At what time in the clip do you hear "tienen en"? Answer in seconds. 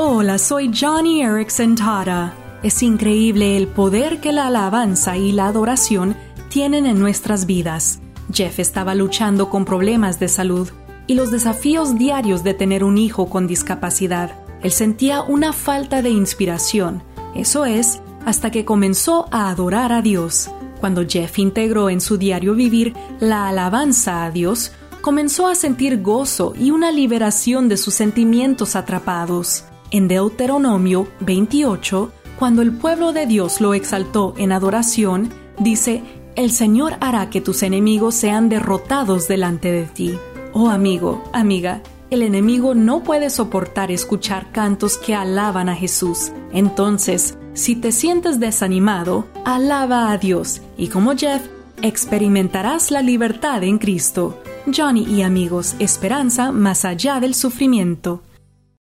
6.50-7.00